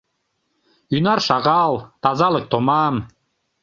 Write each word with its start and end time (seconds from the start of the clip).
—Ӱнар 0.95 1.19
шагал, 1.27 1.73
тазалык 2.03 2.45
томам... 2.51 2.95